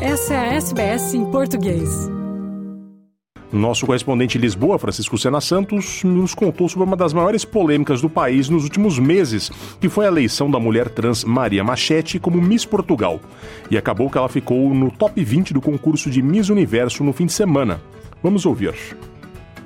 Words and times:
Essa 0.00 0.34
é 0.34 0.36
a 0.36 0.54
SBS 0.56 1.14
em 1.14 1.24
português. 1.30 1.88
Nosso 3.50 3.86
correspondente 3.86 4.36
em 4.36 4.40
Lisboa, 4.42 4.78
Francisco 4.78 5.16
Sena 5.16 5.40
Santos, 5.40 6.04
nos 6.04 6.34
contou 6.34 6.68
sobre 6.68 6.86
uma 6.86 6.96
das 6.96 7.14
maiores 7.14 7.46
polêmicas 7.46 8.02
do 8.02 8.10
país 8.10 8.50
nos 8.50 8.64
últimos 8.64 8.98
meses, 8.98 9.50
que 9.80 9.88
foi 9.88 10.04
a 10.04 10.08
eleição 10.08 10.50
da 10.50 10.60
mulher 10.60 10.90
trans 10.90 11.24
Maria 11.24 11.64
Machete 11.64 12.18
como 12.18 12.42
Miss 12.42 12.66
Portugal. 12.66 13.18
E 13.70 13.78
acabou 13.78 14.10
que 14.10 14.18
ela 14.18 14.28
ficou 14.28 14.74
no 14.74 14.90
top 14.90 15.24
20 15.24 15.54
do 15.54 15.62
concurso 15.62 16.10
de 16.10 16.20
Miss 16.20 16.50
Universo 16.50 17.02
no 17.02 17.14
fim 17.14 17.24
de 17.24 17.32
semana. 17.32 17.80
Vamos 18.22 18.44
ouvir. 18.44 18.74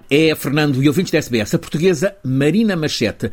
É, 0.09 0.33
Fernando 0.37 0.81
e 0.81 0.87
ouvintes 0.87 1.11
da 1.11 1.19
SBS, 1.19 1.55
a 1.55 1.59
portuguesa 1.59 2.15
Marina 2.25 2.77
Machete 2.77 3.33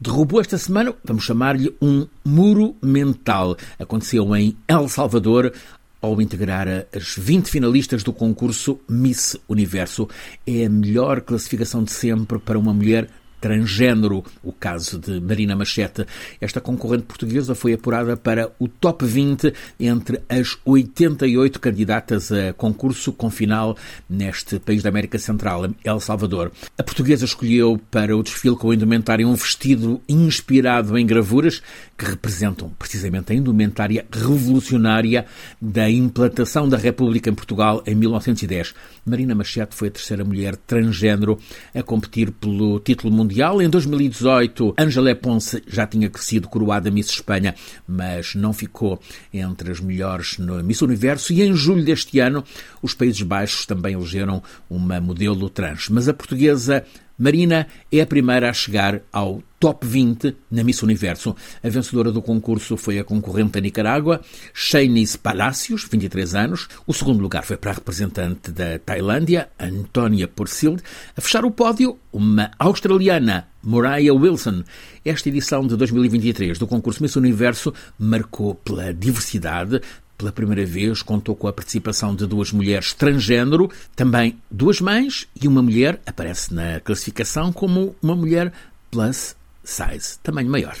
derrubou 0.00 0.40
esta 0.40 0.56
semana, 0.56 0.94
vamos 1.04 1.24
chamar-lhe 1.24 1.74
um 1.82 2.06
muro 2.24 2.76
mental. 2.82 3.56
Aconteceu 3.78 4.34
em 4.36 4.56
El 4.68 4.88
Salvador, 4.88 5.52
ao 6.00 6.20
integrar 6.20 6.86
as 6.94 7.14
20 7.16 7.48
finalistas 7.48 8.02
do 8.02 8.12
concurso 8.12 8.80
Miss 8.88 9.36
Universo. 9.48 10.08
É 10.46 10.66
a 10.66 10.70
melhor 10.70 11.20
classificação 11.20 11.82
de 11.82 11.90
sempre 11.90 12.38
para 12.38 12.58
uma 12.58 12.72
mulher 12.72 13.08
transgênero, 13.40 14.24
o 14.42 14.52
caso 14.52 14.98
de 14.98 15.20
Marina 15.20 15.56
Machete. 15.56 16.04
Esta 16.40 16.60
concorrente 16.60 17.04
portuguesa 17.04 17.54
foi 17.54 17.72
apurada 17.72 18.16
para 18.16 18.52
o 18.58 18.68
top 18.68 19.04
20 19.04 19.52
entre 19.78 20.20
as 20.28 20.58
88 20.64 21.60
candidatas 21.60 22.32
a 22.32 22.52
concurso 22.52 23.12
com 23.12 23.30
final 23.30 23.76
neste 24.08 24.58
país 24.58 24.82
da 24.82 24.88
América 24.88 25.18
Central, 25.18 25.70
El 25.84 26.00
Salvador. 26.00 26.52
A 26.76 26.82
portuguesa 26.82 27.24
escolheu 27.24 27.80
para 27.90 28.16
o 28.16 28.22
desfile 28.22 28.56
com 28.56 28.70
a 28.70 28.74
indumentária 28.74 29.26
um 29.26 29.34
vestido 29.34 30.00
inspirado 30.08 30.98
em 30.98 31.06
gravuras 31.06 31.62
que 31.96 32.04
representam 32.04 32.70
precisamente 32.78 33.32
a 33.32 33.36
indumentária 33.36 34.06
revolucionária 34.10 35.26
da 35.60 35.90
implantação 35.90 36.68
da 36.68 36.76
República 36.76 37.30
em 37.30 37.34
Portugal 37.34 37.82
em 37.86 37.94
1910. 37.94 38.74
Marina 39.04 39.34
Machete 39.34 39.74
foi 39.74 39.88
a 39.88 39.90
terceira 39.90 40.24
mulher 40.24 40.56
transgênero 40.56 41.38
a 41.74 41.82
competir 41.82 42.30
pelo 42.30 42.78
título 42.80 43.12
mundial 43.12 43.27
Mundial. 43.28 43.60
Em 43.60 43.68
2018, 43.68 44.74
Angela 44.78 45.14
Ponce 45.14 45.62
já 45.66 45.86
tinha 45.86 46.10
sido 46.16 46.48
coroada 46.48 46.90
Miss 46.90 47.10
Espanha, 47.10 47.54
mas 47.86 48.34
não 48.34 48.54
ficou 48.54 48.98
entre 49.32 49.70
as 49.70 49.80
melhores 49.80 50.38
no 50.38 50.64
Miss 50.64 50.80
Universo. 50.80 51.34
E 51.34 51.42
em 51.42 51.54
julho 51.54 51.84
deste 51.84 52.18
ano, 52.20 52.42
os 52.80 52.94
Países 52.94 53.20
Baixos 53.20 53.66
também 53.66 53.92
elegeram 53.92 54.42
uma 54.70 54.98
modelo 54.98 55.50
trans. 55.50 55.90
Mas 55.90 56.08
a 56.08 56.14
portuguesa 56.14 56.86
Marina 57.18 57.66
é 57.90 58.00
a 58.00 58.06
primeira 58.06 58.48
a 58.48 58.52
chegar 58.52 59.00
ao 59.12 59.42
top 59.58 59.84
20 59.84 60.36
na 60.48 60.62
Miss 60.62 60.82
Universo. 60.84 61.34
A 61.64 61.68
vencedora 61.68 62.12
do 62.12 62.22
concurso 62.22 62.76
foi 62.76 62.98
a 63.00 63.04
concorrente 63.04 63.50
da 63.50 63.60
Nicarágua, 63.60 64.20
Shanice 64.54 65.18
Palacios, 65.18 65.84
23 65.90 66.36
anos. 66.36 66.68
O 66.86 66.94
segundo 66.94 67.20
lugar 67.20 67.44
foi 67.44 67.56
para 67.56 67.72
a 67.72 67.74
representante 67.74 68.52
da 68.52 68.78
Tailândia, 68.78 69.48
Antonia 69.58 70.28
Porcild. 70.28 70.80
A 71.16 71.20
fechar 71.20 71.44
o 71.44 71.50
pódio, 71.50 71.98
uma 72.12 72.52
australiana, 72.56 73.48
Moriah 73.64 74.14
Wilson. 74.14 74.62
Esta 75.04 75.28
edição 75.28 75.66
de 75.66 75.76
2023 75.76 76.56
do 76.56 76.68
concurso 76.68 77.02
Miss 77.02 77.16
Universo 77.16 77.74
marcou 77.98 78.54
pela 78.54 78.94
diversidade, 78.94 79.80
pela 80.18 80.32
primeira 80.32 80.66
vez 80.66 81.00
contou 81.00 81.36
com 81.36 81.46
a 81.46 81.52
participação 81.52 82.14
de 82.14 82.26
duas 82.26 82.50
mulheres 82.52 82.92
transgênero, 82.92 83.70
também 83.94 84.36
duas 84.50 84.80
mães 84.80 85.28
e 85.40 85.46
uma 85.46 85.62
mulher 85.62 86.00
aparece 86.04 86.52
na 86.52 86.80
classificação 86.80 87.52
como 87.52 87.94
uma 88.02 88.16
mulher 88.16 88.52
plus 88.90 89.36
size, 89.62 90.18
tamanho 90.22 90.50
maior. 90.50 90.76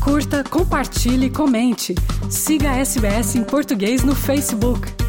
Curta, 0.00 0.44
compartilhe, 0.44 1.30
comente. 1.30 1.94
Siga 2.30 2.70
a 2.70 2.76
SBS 2.78 3.36
em 3.36 3.44
português 3.44 4.04
no 4.04 4.14
Facebook. 4.14 5.07